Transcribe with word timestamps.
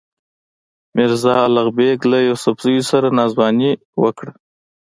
میرزا 0.95 1.33
الغ 1.45 1.67
بېګ 1.77 1.99
له 2.11 2.17
یوسفزیو 2.27 2.87
سره 2.91 3.07
ناځواني 3.17 3.71
وکړه. 4.01 4.31